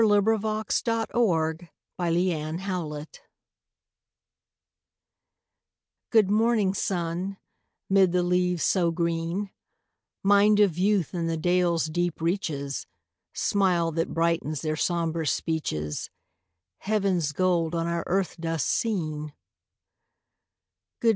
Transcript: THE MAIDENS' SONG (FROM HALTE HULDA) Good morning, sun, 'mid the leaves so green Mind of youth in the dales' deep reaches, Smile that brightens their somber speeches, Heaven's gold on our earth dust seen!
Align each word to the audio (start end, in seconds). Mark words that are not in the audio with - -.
THE 0.01 0.07
MAIDENS' 0.07 0.81
SONG 0.83 1.05
(FROM 1.11 2.59
HALTE 2.59 2.59
HULDA) 2.59 3.05
Good 6.11 6.31
morning, 6.31 6.73
sun, 6.73 7.37
'mid 7.87 8.11
the 8.11 8.23
leaves 8.23 8.63
so 8.63 8.89
green 8.89 9.51
Mind 10.23 10.59
of 10.59 10.75
youth 10.79 11.13
in 11.13 11.27
the 11.27 11.37
dales' 11.37 11.85
deep 11.85 12.19
reaches, 12.19 12.87
Smile 13.35 13.91
that 13.91 14.11
brightens 14.15 14.61
their 14.61 14.75
somber 14.75 15.23
speeches, 15.23 16.09
Heaven's 16.79 17.31
gold 17.31 17.75
on 17.75 17.85
our 17.85 18.03
earth 18.07 18.37
dust 18.41 18.65
seen! 18.67 19.33